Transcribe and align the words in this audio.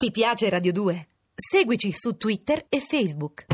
Ti 0.00 0.10
piace 0.12 0.48
Radio 0.48 0.72
2? 0.72 1.08
Seguici 1.34 1.92
su 1.92 2.16
Twitter 2.16 2.64
e 2.70 2.80
Facebook. 2.80 3.44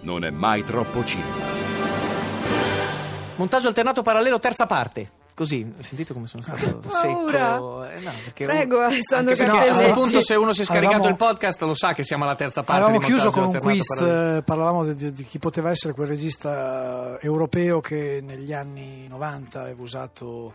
Non 0.00 0.24
è 0.24 0.30
mai 0.30 0.64
troppo 0.64 1.04
cinema. 1.04 1.36
Montaggio 3.36 3.68
alternato 3.68 4.02
parallelo, 4.02 4.40
terza 4.40 4.66
parte. 4.66 5.21
Così, 5.34 5.72
sentite 5.80 6.12
come 6.12 6.26
sono 6.26 6.42
stato 6.42 6.78
paura. 6.78 6.98
secco. 6.98 7.84
Eh, 7.86 8.00
no, 8.00 8.10
Prego, 8.34 8.80
Alessandro 8.80 9.32
anche 9.32 9.44
perché 9.44 9.58
a 9.68 9.74
questo 9.74 9.92
punto 9.94 10.20
se 10.20 10.34
uno 10.34 10.52
si 10.52 10.60
è 10.60 10.64
scaricato 10.64 10.96
Avevamo- 10.96 11.10
il 11.10 11.16
podcast 11.16 11.62
lo 11.62 11.74
sa 11.74 11.94
che 11.94 12.04
siamo 12.04 12.24
alla 12.24 12.34
terza 12.34 12.62
parte 12.62 12.82
Avevamo 12.82 12.98
di 12.98 13.04
chiuso 13.06 13.30
con 13.30 13.44
un 13.46 13.58
quiz, 13.58 13.86
parallelo. 13.86 14.36
eh, 14.38 14.42
parlavamo 14.42 14.84
di, 14.84 14.94
di- 14.94 15.12
di 15.12 15.24
chi 15.24 15.38
poteva 15.38 15.70
essere 15.70 15.94
quel 15.94 16.08
regista 16.08 17.16
eh, 17.18 17.26
europeo 17.26 17.80
che 17.80 18.20
negli 18.22 18.52
anni 18.52 19.08
90 19.08 19.60
aveva 19.62 19.82
usato 19.82 20.52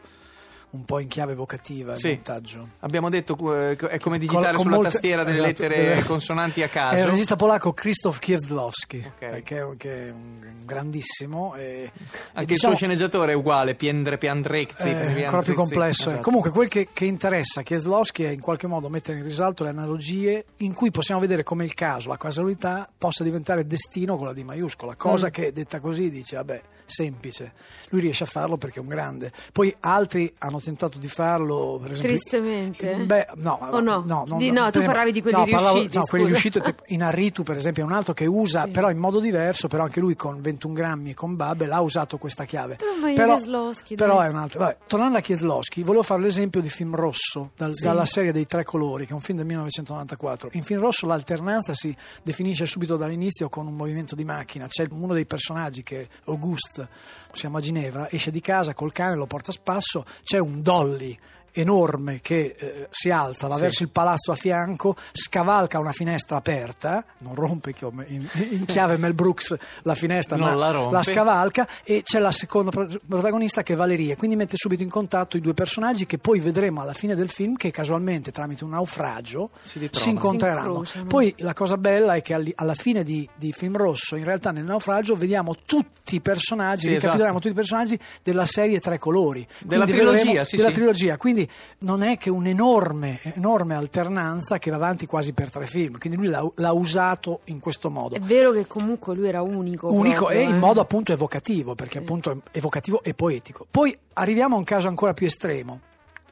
un 0.70 0.84
po' 0.86 1.00
in 1.00 1.08
chiave 1.08 1.32
evocativa 1.32 1.94
il 1.94 1.98
Sì. 1.98 2.10
montaggio. 2.10 2.68
Abbiamo 2.80 3.10
detto 3.10 3.34
eh, 3.56 3.76
è 3.76 4.00
come 4.00 4.18
Con- 4.18 4.20
digitare 4.20 4.54
con 4.54 4.64
sulla 4.64 4.76
molte- 4.76 4.92
tastiera 4.92 5.24
delle 5.24 5.48
esatto, 5.48 5.64
lettere 5.64 5.96
eh, 5.98 6.04
consonanti 6.04 6.62
a 6.62 6.66
È 6.66 6.68
il 6.68 6.72
caso. 6.72 7.06
regista 7.10 7.36
polacco 7.36 7.74
Krzysztof 7.74 8.20
Kieslowski, 8.20 9.04
Ok. 9.06 9.22
eh, 9.22 9.44
che, 9.44 9.58
è, 9.62 9.68
che 9.78 10.08
è 10.08 10.12
un 10.12 10.56
grandissimo. 10.66 11.56
E, 11.56 11.62
e 11.64 11.92
Anche 12.34 12.54
diciamo- 12.54 12.74
il 12.74 12.78
suo 12.80 12.88
sceneggiatore 12.88 13.32
è 13.32 13.36
uguale, 13.36 13.76
Piendre 13.76 14.18
Piandrecti. 14.18 14.84
è 14.84 15.24
ancora 15.24 15.42
più 15.42 15.54
complesso. 15.54 16.10
eh. 16.10 16.12
Esatto. 16.14 16.24
Comunque, 16.24 16.52
quel 16.52 16.68
che, 16.68 16.90
che 16.92 17.06
interessa 17.06 17.62
Kieslowski 17.64 18.24
è 18.24 18.30
in 18.30 18.42
qualche 18.42 18.68
modo 18.68 18.90
mettere 18.90 19.18
in 19.18 19.24
risalto 19.24 19.64
le 19.64 19.70
analogie 19.70 20.46
in 20.58 20.74
cui 20.74 20.92
possiamo 20.92 21.20
vedere 21.22 21.44
come 21.44 21.64
il 21.64 21.74
caso, 21.74 22.10
la 22.10 22.18
casualità, 22.18 22.88
possa 22.98 23.24
diventare 23.24 23.66
destino 23.66 24.18
con 24.18 24.26
la 24.28 24.34
D 24.34 24.42
maiuscola, 24.44 24.92
Mm. 24.92 24.98
cosa 24.98 25.30
che 25.30 25.52
detta 25.52 25.80
così 25.80 26.10
dice, 26.12 26.36
vabbè, 26.36 26.62
semplice. 26.86 27.54
Lui 27.90 28.02
riesce 28.02 28.24
a 28.24 28.28
farlo 28.28 28.58
perché 28.58 28.80
è 28.80 28.82
un 28.82 28.88
grande. 28.88 29.32
Poi 29.52 29.74
altri 29.82 30.34
hanno 30.40 30.57
tentato 30.60 30.98
di 31.00 31.08
farlo, 31.08 31.80
per 31.82 31.92
esempio. 31.92 32.16
Tristemente? 32.18 32.96
Beh, 33.06 33.28
no, 33.36 33.58
O 33.72 33.80
no? 33.80 34.04
non- 34.06 34.38
Di- 34.38 34.52
no, 34.52 34.62
tu 34.64 34.68
esempio- 34.70 34.82
parlavi 34.86 35.12
di 35.12 35.22
quelli 35.22 35.38
no, 35.38 35.46
parlavo- 35.46 35.74
riusciti, 35.78 35.98
No, 35.98 36.04
quelli 36.06 36.26
riusciti, 36.26 36.62
in 36.88 37.04
Arritu, 37.04 37.44
per 37.44 37.58
esempio, 37.58 37.84
è 37.84 37.86
un 37.86 37.92
altro 37.94 38.14
che 38.14 38.26
usa, 38.26 38.64
Sì. 38.66 38.70
però 38.72 38.90
in 38.90 38.98
modo 38.98 39.20
diverso, 39.20 39.68
però 39.68 39.84
anche 39.84 40.00
lui 40.00 40.16
con 40.16 40.42
21 40.42 40.74
grammi 40.74 41.12
e 41.12 41.14
con 41.14 41.36
Babel 41.36 41.72
ha 41.72 41.82
usato 41.82 42.18
questa 42.18 42.46
chiave. 42.46 42.76
Però 42.76 42.92
ma 43.00 43.14
Però- 43.14 43.36
Kieslowski, 43.36 43.96
però 43.96 44.20
è 44.22 44.28
un 44.28 44.38
altro. 44.38 44.60
Vabbè, 44.60 44.78
tornando 44.88 45.18
a 45.18 45.22
Kieslowski, 45.22 45.84
volevo 45.84 46.04
fare 46.04 46.22
l'esempio 46.22 46.62
di 46.62 46.70
Film 46.70 46.96
Rosso, 46.96 47.52
dal- 47.56 47.74
dalla 47.74 48.06
serie 48.06 48.32
dei 48.32 48.46
Tre 48.46 48.64
Colori, 48.64 49.06
che 49.06 49.12
è 49.12 49.14
un 49.16 49.22
film 49.22 49.38
del 49.38 49.48
1994. 49.48 50.50
In 50.54 50.64
Film 50.64 50.82
Rosso 50.82 51.06
l'alternanza 51.06 51.74
si 51.74 51.96
definisce 52.24 52.66
subito 52.66 52.96
dall'inizio 52.98 53.50
con 53.50 53.68
un 53.68 53.76
movimento 53.76 54.16
di 54.16 54.24
macchina. 54.26 54.68
C'è 54.68 54.86
uno 54.92 55.14
dei 55.14 55.26
personaggi 55.26 55.84
che 55.84 56.02
è 56.02 56.08
Auguste, 56.26 56.88
siamo 57.32 57.58
a 57.58 57.62
Ginevra, 57.62 58.10
esce 58.10 58.32
di 58.32 58.42
casa 58.42 58.74
col 58.74 58.92
cane, 58.92 59.16
lo 59.16 59.26
porta 59.28 59.52
a 59.52 59.54
spasso, 59.54 60.06
c'è 60.24 60.40
un 60.40 60.47
dolly 60.64 61.20
enorme 61.62 62.20
che 62.22 62.56
eh, 62.58 62.88
si 62.92 63.10
alza 63.10 63.48
va 63.48 63.56
Sì. 63.56 63.62
verso 63.62 63.84
il 63.84 63.90
palazzo 63.90 64.32
a 64.32 64.36
fianco, 64.36 64.96
scavalca 65.12 65.80
una 65.80 65.92
finestra 65.92 66.38
aperta, 66.38 67.04
non 67.20 67.36
rompe 67.36 67.74
come 67.80 68.06
in, 68.10 68.28
in 68.50 68.66
chiave 68.66 68.96
Mel 68.98 69.14
Brooks 69.14 69.56
la 69.84 69.96
finestra, 69.96 70.36
Non 70.36 70.50
ma 70.50 70.56
la 70.56 70.72
rompe. 70.72 71.04
scavalca 71.04 71.68
e 71.84 72.02
c'è 72.04 72.20
la 72.20 72.32
seconda 72.32 72.72
pro- 72.72 72.88
protagonista 73.08 73.64
che 73.64 73.74
è 73.74 73.76
Valeria, 73.76 74.16
quindi 74.16 74.36
mette 74.36 74.54
subito 74.56 74.84
in 74.84 74.90
contatto 74.90 75.38
i 75.38 75.42
due 75.42 75.54
personaggi 75.54 76.06
che 76.06 76.18
poi 76.18 76.40
vedremo 76.40 76.82
alla 76.82 76.94
fine 76.94 77.16
del 77.16 77.30
film 77.30 77.56
che 77.56 77.72
casualmente 77.72 78.32
tramite 78.32 78.64
un 78.64 78.72
naufragio 78.72 79.50
Si 79.62 79.88
si 79.92 80.10
incontreranno. 80.10 80.84
Si 80.84 81.00
poi 81.04 81.34
la 81.40 81.54
cosa 81.54 81.78
bella 81.78 82.14
è 82.16 82.22
che 82.22 82.34
alla 82.56 82.76
fine 82.76 83.04
di, 83.04 83.28
di 83.36 83.52
Film 83.52 83.76
Rosso, 83.78 84.16
in 84.16 84.24
realtà 84.24 84.52
nel 84.52 84.64
naufragio 84.64 85.16
vediamo 85.16 85.56
tutti 85.66 86.16
i 86.16 86.22
personaggi, 86.22 86.84
Sì, 86.84 86.88
ricapitoliamo 86.90 87.38
esatto. 87.38 87.40
tutti 87.40 87.52
i 87.52 87.54
personaggi 87.56 88.00
della 88.24 88.46
serie 88.46 88.80
Tre 88.80 88.98
Colori. 88.98 89.46
Della 89.60 89.86
trilogia, 89.86 90.24
vedremo- 90.24 90.44
sì, 90.44 90.56
della 90.58 90.68
sì. 90.70 90.74
trilogia, 90.76 91.18
quindi 91.18 91.47
non 91.80 92.04
è 92.04 92.18
che 92.18 92.30
un'enorme 92.30 93.20
enorme 93.36 93.76
alternanza 93.76 94.58
che 94.58 94.70
va 94.70 94.76
avanti 94.78 95.06
quasi 95.06 95.34
per 95.34 95.50
tre 95.50 95.66
film, 95.66 95.98
quindi 95.98 96.18
lui 96.18 96.28
l'ha, 96.28 96.48
l'ha 96.56 96.72
usato 96.72 97.42
in 97.46 97.60
questo 97.60 97.90
modo 97.90 98.16
È 98.16 98.20
vero 98.20 98.52
che 98.52 98.66
comunque 98.66 99.16
lui 99.16 99.28
era 99.28 99.42
unico. 99.42 99.92
unico 99.92 100.26
proprio, 100.26 100.40
e 100.40 100.44
in 100.44 100.56
eh. 100.56 100.60
modo 100.60 100.82
appunto 100.82 101.12
evocativo, 101.12 101.76
perché 101.76 102.00
appunto 102.00 102.32
è 102.32 102.58
evocativo 102.58 103.04
e 103.04 103.14
poetico. 103.14 103.66
Poi 103.70 103.98
arriviamo 104.14 104.56
a 104.56 104.58
un 104.58 104.64
caso 104.64 104.88
ancora 104.88 105.14
più 105.14 105.26
estremo, 105.26 105.80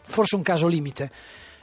forse 0.01 0.35
un 0.35 0.41
caso 0.41 0.67
limite. 0.67 1.11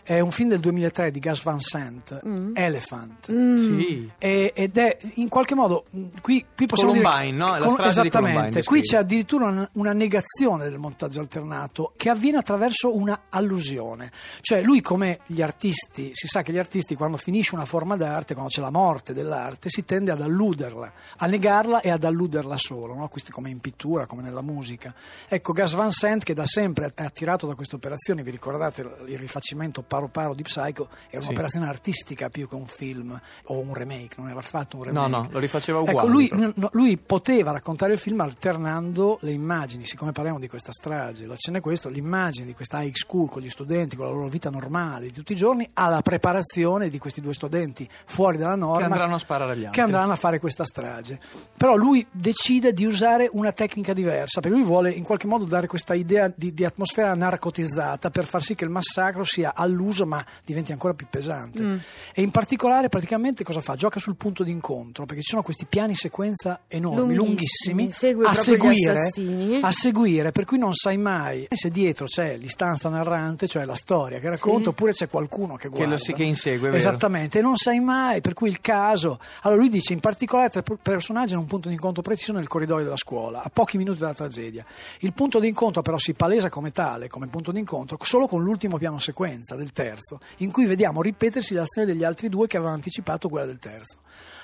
È 0.02 0.18
un 0.18 0.30
film 0.30 0.48
del 0.48 0.60
2003 0.60 1.10
di 1.10 1.20
Gus 1.20 1.42
Van 1.42 1.60
Sant, 1.60 2.20
Elephant. 2.54 3.30
Mm. 3.32 3.58
Sì. 3.58 4.10
E- 4.18 4.52
ed 4.54 4.76
è 4.76 4.98
in 5.14 5.28
qualche 5.28 5.54
modo 5.54 5.84
qui, 6.20 6.44
qui 6.54 6.66
possiamo 6.66 6.92
Columbine, 6.92 7.24
dire 7.24 7.36
no? 7.36 7.54
È 7.54 7.58
la 7.58 7.66
Con- 7.66 7.74
strage 7.74 8.00
esattamente 8.00 8.62
qui 8.64 8.80
c'è 8.80 8.98
addirittura 8.98 9.46
una, 9.46 9.68
una 9.72 9.92
negazione 9.92 10.68
del 10.68 10.78
montaggio 10.78 11.20
alternato 11.20 11.92
che 11.96 12.08
avviene 12.08 12.38
attraverso 12.38 12.94
una 12.94 13.22
allusione 13.28 14.10
cioè 14.40 14.62
lui 14.62 14.80
come 14.80 15.20
gli 15.26 15.42
artisti 15.42 16.10
si 16.12 16.26
sa 16.26 16.42
che 16.42 16.52
gli 16.52 16.58
artisti 16.58 16.94
quando 16.94 17.16
finisce 17.16 17.54
una 17.54 17.64
forma 17.64 17.96
d'arte 17.96 18.34
quando 18.34 18.50
c'è 18.50 18.60
la 18.60 18.70
morte 18.70 19.12
dell'arte 19.12 19.68
si 19.68 19.84
tende 19.84 20.10
ad 20.10 20.20
alluderla 20.20 20.92
a 21.18 21.26
negarla 21.26 21.80
e 21.80 21.90
ad 21.90 22.04
alluderla 22.04 22.56
solo 22.56 22.94
no? 22.94 23.08
Questo 23.08 23.30
come 23.32 23.50
in 23.50 23.60
pittura 23.60 24.06
come 24.06 24.22
nella 24.22 24.42
musica 24.42 24.94
ecco 25.28 25.52
Gus 25.52 25.72
Van 25.72 25.90
Sant 25.90 26.24
che 26.24 26.34
da 26.34 26.46
sempre 26.46 26.92
è 26.94 27.02
attirato 27.04 27.46
da 27.46 27.54
queste 27.54 27.76
operazioni 27.76 28.22
vi 28.22 28.30
ricordate 28.30 28.80
il 29.06 29.18
rifacimento 29.18 29.82
paro 29.92 30.08
paro 30.08 30.34
di 30.34 30.42
Psycho 30.42 30.88
era 31.10 31.20
Sì. 31.20 31.28
un'operazione 31.28 31.66
artistica 31.66 32.28
più 32.28 32.48
che 32.48 32.54
un 32.54 32.66
film 32.66 33.20
o 33.46 33.58
un 33.58 33.74
remake 33.74 34.14
non 34.16 34.28
era 34.30 34.38
affatto 34.38 34.76
un 34.78 34.84
remake 34.84 35.08
No, 35.08 35.16
no, 35.22 35.28
lo 35.30 35.38
rifaceva 35.38 35.80
uguale. 35.80 35.98
Ecco, 35.98 36.06
lui, 36.06 36.30
no, 36.32 36.68
lui 36.72 36.96
poteva 36.96 37.52
raccontare 37.52 37.92
il 37.92 37.98
film 37.98 38.20
alternando 38.20 39.18
le 39.22 39.32
immagini, 39.32 39.86
siccome 39.86 40.12
parliamo 40.12 40.38
di 40.38 40.48
questa 40.48 40.72
strage, 40.72 41.26
la 41.26 41.36
scena 41.36 41.58
è 41.58 41.60
questo, 41.60 41.88
l'immagine 41.88 42.46
di 42.46 42.54
questa 42.54 42.80
high 42.82 42.94
school 42.94 43.28
con 43.30 43.42
gli 43.42 43.48
studenti, 43.48 43.96
con 43.96 44.06
la 44.06 44.12
loro 44.12 44.28
vita 44.28 44.50
normale 44.50 45.06
di 45.06 45.12
tutti 45.12 45.32
i 45.32 45.36
giorni, 45.36 45.68
alla 45.74 46.00
preparazione 46.02 46.88
di 46.88 46.98
questi 46.98 47.20
due 47.20 47.32
studenti 47.34 47.88
fuori 48.06 48.36
dalla 48.38 48.54
norma 48.56 48.78
Che 48.78 48.84
andranno 48.84 49.14
a 49.14 49.18
sparare 49.18 49.52
agli 49.52 49.64
altri. 49.64 49.72
che 49.72 49.80
andranno 49.80 50.12
a 50.12 50.16
fare 50.16 50.38
questa 50.40 50.64
strage. 50.64 51.18
Però 51.56 51.74
lui 51.76 52.06
decide 52.10 52.72
di 52.72 52.84
usare 52.84 53.28
una 53.32 53.52
tecnica 53.52 53.92
diversa, 53.92 54.40
perché 54.40 54.56
lui 54.56 54.64
vuole 54.66 54.90
in 54.90 55.04
qualche 55.04 55.26
modo 55.26 55.44
dare 55.44 55.66
questa 55.66 55.94
idea 55.94 56.32
di, 56.34 56.52
di 56.52 56.64
atmosfera 56.64 57.14
narcotizzata 57.14 58.10
per 58.10 58.24
far 58.24 58.42
sì 58.42 58.54
che 58.54 58.64
il 58.64 58.70
massacro 58.70 59.24
sia 59.24 59.54
all'uso 59.82 60.06
ma 60.06 60.24
diventi 60.44 60.72
ancora 60.72 60.94
più 60.94 61.06
pesante. 61.10 61.62
Mm. 61.62 61.76
E 62.14 62.22
in 62.22 62.30
particolare 62.30 62.88
praticamente 62.88 63.44
cosa 63.44 63.60
fa? 63.60 63.74
Gioca 63.74 63.98
sul 63.98 64.16
punto 64.16 64.42
d'incontro, 64.44 65.04
perché 65.04 65.22
ci 65.22 65.30
sono 65.30 65.42
questi 65.42 65.66
piani 65.66 65.94
sequenza 65.94 66.60
enormi, 66.68 67.14
Lunghissimi, 67.14 67.82
lunghissimi, 67.84 67.90
segue 67.90 68.26
a 68.26 68.34
seguire, 68.34 69.60
a 69.60 69.72
seguire, 69.72 70.30
per 70.30 70.44
cui 70.44 70.58
non 70.58 70.72
sai 70.72 70.98
mai 70.98 71.46
se 71.50 71.70
dietro 71.70 72.06
c'è 72.06 72.36
l'istanza 72.36 72.88
narrante, 72.88 73.46
cioè 73.46 73.64
la 73.64 73.74
storia 73.74 74.18
che 74.20 74.28
racconta, 74.28 74.62
Sì. 74.64 74.68
oppure 74.68 74.92
c'è 74.92 75.08
qualcuno 75.08 75.56
che 75.56 75.68
guarda. 75.68 75.90
lo 75.92 75.96
si- 75.98 76.12
che 76.12 76.22
insegue. 76.24 76.74
Esattamente, 76.74 77.38
e 77.38 77.42
non 77.42 77.56
sai 77.56 77.80
mai, 77.80 78.20
per 78.20 78.34
cui 78.34 78.48
il 78.48 78.60
caso. 78.60 79.18
Allora 79.42 79.60
lui 79.60 79.70
dice 79.70 79.92
in 79.92 80.00
particolare 80.00 80.48
tre 80.50 80.62
per- 80.62 80.78
personaggi 80.80 81.32
hanno 81.32 81.42
un 81.42 81.48
punto 81.48 81.68
di 81.68 81.74
incontro 81.74 82.02
preciso 82.02 82.32
nel 82.32 82.46
corridoio 82.48 82.84
della 82.84 82.96
scuola, 82.96 83.42
a 83.42 83.50
pochi 83.52 83.76
minuti 83.76 83.98
dalla 84.00 84.14
tragedia. 84.14 84.64
Il 85.00 85.12
punto 85.12 85.38
di 85.38 85.48
incontro 85.48 85.82
però 85.82 85.98
si 85.98 86.12
palesa 86.14 86.48
come 86.48 86.70
tale, 86.72 87.08
come 87.08 87.26
punto 87.28 87.50
di 87.52 87.58
incontro, 87.58 87.98
solo 88.02 88.26
con 88.26 88.42
l'ultimo 88.42 88.78
piano 88.78 88.98
sequenza 88.98 89.54
del 89.56 89.71
terzo, 89.72 90.20
in 90.38 90.50
cui 90.50 90.66
vediamo 90.66 91.02
ripetersi 91.02 91.54
l'azione 91.54 91.86
degli 91.86 92.04
altri 92.04 92.28
due 92.28 92.46
che 92.46 92.56
avevano 92.56 92.76
anticipato 92.76 93.28
quella 93.28 93.46
del 93.46 93.58
terzo. 93.58 94.00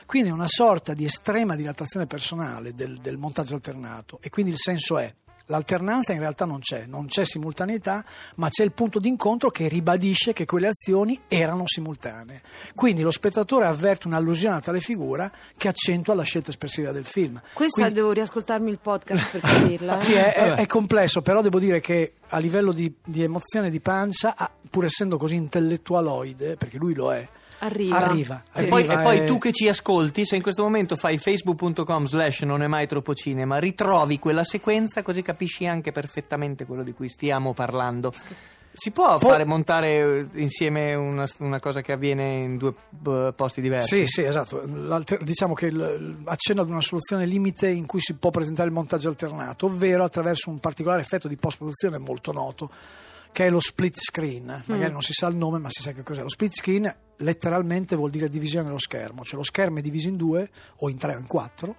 Quindi 0.06 0.30
è 0.30 0.32
una 0.32 0.46
sorta 0.46 0.94
di 0.94 1.04
estrema 1.04 1.54
dilatazione 1.54 2.06
personale 2.06 2.74
del, 2.74 2.96
del 2.98 3.18
montaggio 3.18 3.54
alternato 3.54 4.18
e 4.22 4.30
quindi 4.30 4.52
il 4.52 4.58
senso 4.58 4.98
è 4.98 5.14
l'alternanza 5.48 6.12
in 6.14 6.20
realtà 6.20 6.44
non 6.46 6.60
c'è, 6.60 6.84
non 6.86 7.06
c'è 7.06 7.24
simultaneità, 7.24 8.04
ma 8.36 8.48
c'è 8.48 8.64
il 8.64 8.72
punto 8.72 8.98
d'incontro 8.98 9.50
che 9.50 9.68
ribadisce 9.68 10.32
che 10.32 10.44
quelle 10.46 10.68
azioni 10.68 11.20
erano 11.28 11.64
simultanee. 11.66 12.40
Quindi 12.74 13.02
lo 13.02 13.10
spettatore 13.10 13.66
avverte 13.66 14.06
un'allusione 14.06 14.56
a 14.56 14.60
tale 14.60 14.80
figura 14.80 15.30
che 15.56 15.68
accentua 15.68 16.14
la 16.14 16.22
scelta 16.22 16.50
espressiva 16.50 16.92
del 16.92 17.04
film. 17.04 17.40
Questa 17.52 17.80
Quindi- 17.80 17.94
devo 17.98 18.12
riascoltarmi 18.12 18.70
il 18.70 18.78
podcast 18.80 19.30
per 19.32 19.40
capirla. 19.50 19.98
eh. 19.98 20.02
sì, 20.02 20.12
è, 20.14 20.32
è- 20.34 20.54
è 20.54 20.66
complesso, 20.66 21.20
però 21.22 21.42
devo 21.42 21.58
dire 21.58 21.80
che 21.80 22.12
a 22.28 22.38
livello 22.38 22.72
di, 22.72 22.94
di 23.04 23.22
emozione 23.22 23.70
di 23.70 23.80
pancia, 23.80 24.34
ah, 24.36 24.50
pur 24.70 24.84
essendo 24.84 25.16
così 25.16 25.34
intellettualoide, 25.36 26.56
perché 26.56 26.76
lui 26.76 26.94
lo 26.94 27.12
è, 27.12 27.26
Arriva. 27.60 27.96
arriva. 27.96 28.42
E 28.52 28.66
poi, 28.66 28.86
e 28.86 28.98
poi 28.98 29.26
tu 29.26 29.38
che 29.38 29.52
ci 29.52 29.68
ascolti, 29.68 30.24
se 30.24 30.36
in 30.36 30.42
questo 30.42 30.62
momento 30.62 30.96
fai 30.96 31.18
facebook.com 31.18 32.06
slash 32.06 32.42
non 32.42 32.62
è 32.62 32.66
mai 32.66 32.86
troppo 32.86 33.14
cinema, 33.14 33.58
ritrovi 33.58 34.18
quella 34.18 34.44
sequenza 34.44 35.02
così 35.02 35.22
capisci 35.22 35.66
anche 35.66 35.92
perfettamente 35.92 36.66
quello 36.66 36.82
di 36.82 36.92
cui 36.92 37.08
stiamo 37.08 37.54
parlando. 37.54 38.12
Si 38.70 38.92
può 38.92 39.18
fare 39.18 39.44
montare 39.44 40.28
eh, 40.32 40.40
insieme 40.40 40.94
una, 40.94 41.26
una 41.38 41.58
cosa 41.58 41.80
che 41.80 41.90
avviene 41.90 42.36
in 42.36 42.58
due 42.58 42.74
eh, 43.06 43.32
posti 43.34 43.60
diversi? 43.60 43.96
Sì, 43.96 44.06
sì, 44.06 44.22
esatto. 44.22 44.62
L'alter- 44.64 45.20
diciamo 45.24 45.52
che 45.52 45.66
accenna 46.24 46.62
ad 46.62 46.70
una 46.70 46.80
soluzione 46.80 47.26
limite 47.26 47.66
in 47.66 47.86
cui 47.86 47.98
si 47.98 48.14
può 48.14 48.30
presentare 48.30 48.68
il 48.68 48.74
montaggio 48.74 49.08
alternato, 49.08 49.66
ovvero 49.66 50.04
attraverso 50.04 50.50
un 50.50 50.60
particolare 50.60 51.00
effetto 51.00 51.26
di 51.26 51.34
post-produzione 51.34 51.98
molto 51.98 52.30
noto 52.30 52.70
che 53.32 53.46
è 53.46 53.50
lo 53.50 53.60
split 53.60 53.96
screen. 53.98 54.62
Magari 54.66 54.92
non 54.92 55.02
si 55.02 55.12
sa 55.12 55.28
il 55.28 55.36
nome, 55.36 55.58
ma 55.58 55.70
si 55.70 55.82
sa 55.82 55.92
che 55.92 56.02
cos'è. 56.02 56.22
Lo 56.22 56.28
split 56.28 56.54
screen 56.54 56.94
letteralmente 57.18 57.96
vuol 57.96 58.10
dire 58.10 58.28
divisione 58.28 58.66
dello 58.66 58.78
schermo, 58.78 59.24
cioè 59.24 59.36
lo 59.36 59.44
schermo 59.44 59.78
è 59.78 59.82
diviso 59.82 60.08
in 60.08 60.16
due 60.16 60.48
o 60.76 60.88
in 60.88 60.98
tre 60.98 61.16
o 61.16 61.18
in 61.18 61.26
quattro 61.26 61.76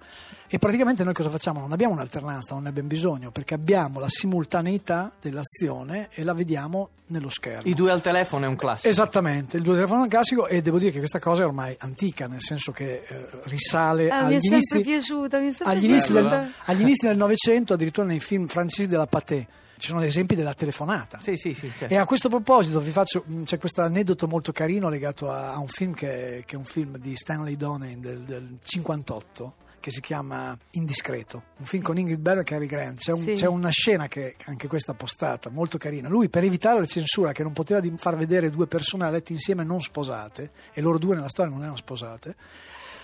e 0.48 0.58
praticamente 0.58 1.04
noi 1.04 1.14
cosa 1.14 1.30
facciamo? 1.30 1.60
Non 1.60 1.72
abbiamo 1.72 1.94
un'alternanza, 1.94 2.54
non 2.54 2.64
ne 2.64 2.70
abbiamo 2.70 2.88
bisogno 2.88 3.30
perché 3.30 3.54
abbiamo 3.54 4.00
la 4.00 4.08
simultaneità 4.08 5.12
dell'azione 5.20 6.08
e 6.12 6.24
la 6.24 6.34
vediamo 6.34 6.90
nello 7.06 7.28
schermo. 7.28 7.62
I 7.64 7.74
due 7.74 7.90
al 7.90 8.00
telefono 8.00 8.44
è 8.44 8.48
un 8.48 8.56
classico. 8.56 8.88
Esattamente, 8.88 9.56
il 9.56 9.62
due 9.62 9.74
telefono 9.74 10.00
è 10.00 10.02
un 10.02 10.08
classico 10.08 10.46
e 10.46 10.60
devo 10.60 10.78
dire 10.78 10.90
che 10.90 10.98
questa 10.98 11.20
cosa 11.20 11.42
è 11.42 11.46
ormai 11.46 11.74
antica, 11.78 12.26
nel 12.26 12.42
senso 12.42 12.72
che 12.72 12.94
eh, 12.94 13.28
risale 13.44 14.10
Ah, 14.10 14.24
mi 14.24 14.34
è 14.34 14.36
agli 14.36 14.40
sempre 14.40 14.56
inizi, 14.56 14.80
piaciuta, 14.80 15.38
mi 15.38 15.48
è 15.48 15.52
sempre 15.52 15.74
agli 15.74 15.84
inizi, 15.84 16.12
del, 16.12 16.52
agli 16.64 16.80
inizi 16.80 17.06
del 17.06 17.16
Novecento, 17.16 17.74
addirittura 17.74 18.06
nei 18.06 18.20
film 18.20 18.46
francesi 18.46 18.88
della 18.88 19.06
Pathé. 19.06 19.46
Ci 19.80 19.88
sono 19.88 20.02
esempi 20.02 20.34
della 20.34 20.54
telefonata. 20.54 21.18
Sì, 21.22 21.36
sì, 21.36 21.54
sì. 21.54 21.70
certo. 21.74 21.92
E 21.92 21.96
a 21.96 22.04
questo 22.04 22.28
proposito 22.28 22.78
vi 22.80 22.90
faccio, 22.90 23.24
c'è 23.44 23.58
questo 23.58 23.82
aneddoto 23.82 24.28
molto 24.28 24.52
carino 24.52 24.88
legato 24.88 25.30
a, 25.30 25.52
a 25.54 25.58
un 25.58 25.66
film 25.68 25.94
che, 25.94 26.44
che 26.46 26.54
è 26.54 26.58
un 26.58 26.64
film 26.64 26.98
di 26.98 27.16
Stanley 27.16 27.56
Donen 27.56 28.00
del, 28.00 28.20
del 28.20 28.58
58 28.62 29.54
che 29.80 29.90
si 29.90 30.02
chiama 30.02 30.54
Indiscreto, 30.72 31.42
un 31.56 31.64
film 31.64 31.82
con 31.82 31.96
Ingrid 31.98 32.20
Bergman 32.20 32.44
e 32.44 32.46
Cary 32.46 32.66
Grant. 32.66 32.98
C'è, 32.98 33.12
un- 33.12 33.22
Sì. 33.22 33.32
c'è 33.32 33.46
una 33.46 33.70
scena 33.70 34.08
che 34.08 34.36
anche 34.44 34.68
questa 34.68 34.92
postata, 34.92 35.48
molto 35.48 35.78
carina. 35.78 36.06
Lui 36.10 36.28
per 36.28 36.44
evitare 36.44 36.78
la 36.78 36.84
censura 36.84 37.32
che 37.32 37.42
non 37.42 37.54
poteva 37.54 37.80
far 37.96 38.14
vedere 38.18 38.50
due 38.50 38.66
persone 38.66 39.06
a 39.06 39.10
letto 39.10 39.32
insieme 39.32 39.64
non 39.64 39.80
sposate, 39.80 40.50
e 40.74 40.82
loro 40.82 40.98
due 40.98 41.14
nella 41.14 41.30
storia 41.30 41.50
non 41.50 41.62
erano 41.62 41.76
sposate, 41.78 42.36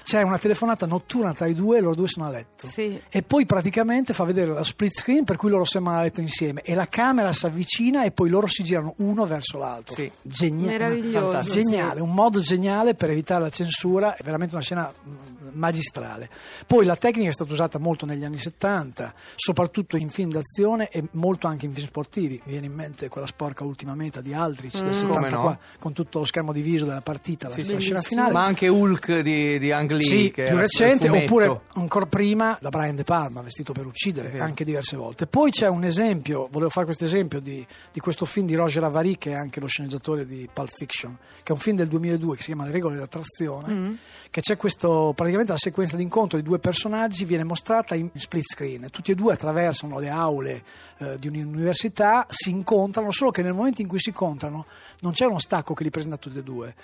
c'è 0.06 0.23
una 0.23 0.38
telefonata 0.38 0.87
notturna 0.87 1.35
tra 1.35 1.49
i 1.49 1.55
due 1.55 1.79
e 1.79 1.81
loro 1.81 1.97
due 1.97 2.06
sono 2.06 2.26
a 2.26 2.31
letto. 2.31 2.69
Sì. 2.69 2.97
E 3.08 3.23
poi 3.25 3.44
praticamente 3.44 4.12
fa 4.12 4.23
vedere 4.23 4.53
la 4.53 4.62
split 4.62 4.97
screen 5.00 5.25
per 5.25 5.35
cui 5.35 5.50
loro 5.50 5.64
sembrano 5.64 5.99
a 5.99 6.03
letto 6.03 6.20
insieme 6.20 6.61
e 6.62 6.76
la 6.76 6.87
camera 6.87 7.32
si 7.32 7.44
avvicina 7.44 8.05
e 8.05 8.12
poi 8.12 8.29
loro 8.29 8.47
si 8.47 8.62
girano 8.62 8.94
uno 8.99 9.26
verso 9.26 9.58
l'altro. 9.58 9.97
Sì. 9.97 10.08
Genia- 10.23 10.69
Meraviglioso, 10.69 11.32
fantastico. 11.32 11.69
Geniale, 11.69 12.00
un 12.00 12.14
modo 12.14 12.38
geniale 12.38 12.94
per 12.94 13.11
evitare 13.11 13.43
la 13.43 13.50
censura, 13.50 14.14
è 14.14 14.23
veramente 14.23 14.55
una 14.55 14.62
scena 14.62 14.88
mm, 14.88 15.49
magistrale. 15.55 16.31
Poi 16.69 16.85
la 16.85 16.94
tecnica 16.94 17.29
è 17.29 17.32
stata 17.32 17.53
usata 17.53 17.81
molto 17.81 18.06
negli 18.06 18.23
anni 18.23 18.38
70, 18.38 19.12
soprattutto 19.35 19.97
in 19.97 20.11
film 20.11 20.31
d'azione 20.31 20.88
e 20.88 21.03
molto 21.12 21.49
anche 21.49 21.67
in 21.67 21.73
film 21.73 21.85
sportivi. 21.85 22.41
Mi 22.44 22.53
viene 22.53 22.67
in 22.67 22.75
mente 22.75 23.08
quella 23.08 23.26
sporca 23.26 23.64
ultima 23.64 23.97
meta 23.97 24.20
di 24.20 24.32
Aldrich 24.32 24.75
del 24.75 24.82
Come 24.82 24.94
74 24.94 25.49
no? 25.49 25.58
con 25.81 25.93
tutto 25.93 26.20
lo 26.20 26.25
schermo 26.25 26.53
diviso 26.53 26.85
della 26.85 27.00
partita, 27.00 27.49
la, 27.49 27.55
Sì, 27.55 27.73
la 27.73 27.81
scena 27.81 28.00
finale. 28.03 28.32
Ma 28.32 28.44
anche 28.44 28.69
Hulk 28.69 29.19
di, 29.19 29.58
di 29.58 29.73
Ang 29.73 29.94
Lee, 29.96 30.06
Sì, 30.06 30.31
che 30.31 30.44
più 30.44 30.56
recente, 30.56 31.08
oppure 31.08 31.60
ancora 31.75 32.06
prima 32.06 32.56
da 32.60 32.69
Brian 32.69 32.94
De 32.94 33.04
Palma, 33.04 33.40
vestito 33.43 33.72
per 33.72 33.87
uccidere, 33.87 34.28
vero. 34.28 34.44
anche 34.44 34.64
diverse 34.64 34.96
volte. 34.96 35.26
Poi 35.26 35.50
c'è 35.50 35.69
un 35.69 35.84
esempio, 35.84 36.48
volevo 36.50 36.70
fare 36.70 36.84
questo 36.87 37.04
esempio 37.04 37.40
di, 37.40 37.66
di 37.93 38.00
questo 38.00 38.25
film 38.25 38.46
di 38.46 38.54
Roger 38.54 38.84
Avary, 38.84 39.16
che 39.19 39.31
è 39.32 39.34
anche 39.34 39.60
lo 39.60 39.66
sceneggiatore 39.66 40.26
di 40.26 40.48
Pulp 40.52 40.70
Fiction, 40.70 41.16
che 41.43 41.48
è 41.48 41.52
un 41.52 41.58
film 41.58 41.76
del 41.76 41.88
2002 41.88 42.37
che 42.37 42.40
si 42.43 42.48
chiama 42.48 42.64
Le 42.64 42.70
regole 42.72 42.94
dell'attrazione, 42.94 43.72
Mm. 43.72 43.94
che 44.31 44.40
c'è 44.40 44.56
questo, 44.56 45.12
praticamente 45.14 45.52
la 45.52 45.58
sequenza 45.58 45.96
di 45.96 46.02
incontro 46.02 46.38
di 46.38 46.44
due 46.44 46.58
personaggi 46.58 47.25
viene 47.25 47.44
mostrata 47.44 47.94
in 47.94 48.10
split 48.14 48.44
screen. 48.52 48.88
Tutti 48.90 49.10
e 49.12 49.14
due 49.14 49.32
attraversano 49.32 49.98
le 49.98 50.08
aule 50.08 50.62
eh, 50.98 51.16
di 51.19 51.28
un'università, 51.28 52.26
si 52.28 52.50
incontrano, 52.50 53.10
solo 53.10 53.31
che 53.31 53.43
nel 53.43 53.52
momento 53.54 53.82
in 53.82 53.88
cui 53.88 53.98
si 53.98 54.10
incontrano 54.10 54.64
non 55.00 55.12
c'è 55.12 55.25
uno 55.26 55.38
stacco 55.38 55.75
che 55.75 55.82
li 55.82 55.90
presenta 55.90 56.16
tutti 56.16 56.38
e 56.38 56.43
due. 56.43 56.75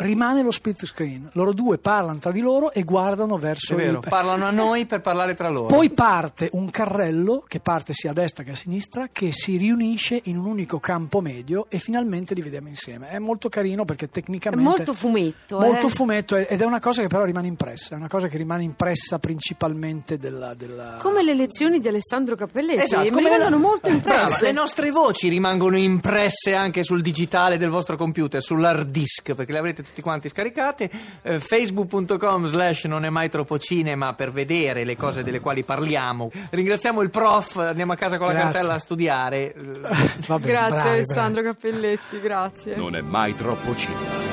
Rimane 0.00 0.42
lo 0.42 0.50
split 0.50 0.86
screen, 0.86 1.28
loro 1.34 1.52
due 1.52 1.78
parlano 1.78 2.18
tra 2.18 2.32
di 2.32 2.40
loro 2.40 2.72
e 2.72 2.82
guardano 2.84 3.36
verso 3.36 3.74
È 3.74 3.76
vero, 3.76 3.98
il, 4.00 4.06
parlano 4.08 4.46
a 4.46 4.50
noi 4.50 4.86
per 4.86 5.00
parlare 5.00 5.34
tra 5.34 5.48
loro. 5.48 5.66
poi 5.66 5.90
parte 5.90 6.48
un 6.52 6.70
carrello 6.70 7.44
che 7.46 7.60
parte 7.60 7.92
sia 7.92 8.10
a 8.10 8.14
destra 8.14 8.42
che 8.42 8.52
a 8.52 8.54
sinistra 8.54 9.08
che 9.12 9.32
si 9.32 9.56
riunisce 9.56 10.20
in 10.24 10.38
un 10.38 10.46
unico 10.46 10.78
campo 10.80 11.20
medio 11.20 11.66
e 11.68 11.78
finalmente 11.78 12.32
li 12.34 12.40
vediamo 12.40 12.68
insieme. 12.68 13.10
È 13.10 13.18
molto 13.18 13.48
carino 13.48 13.84
perché 13.84 14.06
È 14.06 14.10
tecnicamente 14.10 14.66
molto 14.68 14.94
fumetto. 14.94 15.58
molto 15.58 15.86
eh. 15.86 15.90
fumetto 15.90 16.36
ed 16.36 16.60
è 16.60 16.64
una 16.64 16.80
cosa 16.80 17.02
che 17.02 17.08
però 17.08 17.24
rimane 17.24 17.46
impressa, 17.48 17.94
è 17.94 17.98
una 17.98 18.08
cosa 18.08 18.28
che 18.28 18.36
rimane 18.38 18.62
impressa 18.62 19.18
principalmente 19.18 20.16
della, 20.16 20.54
della- 20.54 20.96
Come 21.00 21.22
le 21.22 21.34
lezioni 21.34 21.80
di 21.80 21.88
Alessandro 21.88 22.36
Cappelletti, 22.36 22.80
Esatto, 22.82 23.02
mi 23.04 23.10
come 23.10 23.22
rimangono 23.30 23.56
le- 23.56 23.62
molto 23.62 23.88
impresse. 23.88 24.26
Brava, 24.26 24.40
le 24.40 24.52
nostre 24.52 24.90
voci 24.90 25.28
rimangono 25.28 25.76
impresse 25.76 26.54
anche 26.54 26.82
sul 26.82 27.00
digitale 27.02 27.58
del 27.58 27.68
vostro 27.68 27.96
computer, 27.96 28.40
sull'hard 28.42 28.88
disk, 28.88 29.34
perché 29.34 29.52
le 29.52 29.58
avrete 29.58 29.84
tutti 29.90 30.00
quanti 30.02 30.28
scaricate. 30.28 30.90
Eh, 31.22 31.38
Facebook.com 31.38 32.46
slash 32.46 32.84
non 32.84 33.04
è 33.04 33.10
mai 33.10 33.28
troppo 33.28 33.58
cinema 33.58 34.14
per 34.14 34.32
vedere 34.32 34.84
le 34.84 34.96
cose 34.96 35.22
delle 35.22 35.40
quali 35.40 35.62
parliamo. 35.62 36.30
Ringraziamo 36.50 37.00
il 37.02 37.10
prof, 37.10 37.56
andiamo 37.56 37.92
a 37.92 37.96
casa 37.96 38.16
con 38.16 38.28
la 38.28 38.32
Grazie. 38.32 38.50
cartella 38.52 38.74
a 38.74 38.78
studiare. 38.78 39.54
Va 40.26 40.38
bene, 40.38 40.52
Grazie 40.52 40.68
bravi, 40.68 40.88
Alessandro 40.88 41.42
Cappelletti, 41.42 42.20
grazie. 42.20 42.76
Non 42.76 42.96
è 42.96 43.00
mai 43.00 43.36
troppo 43.36 43.74
cinema. 43.76 44.28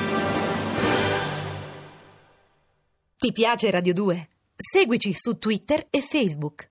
Ti 3.16 3.32
piace 3.32 3.70
Radio 3.70 3.92
2? 3.92 4.28
Seguici 4.54 5.12
su 5.12 5.38
Twitter 5.38 5.86
e 5.90 6.00
Facebook. 6.00 6.66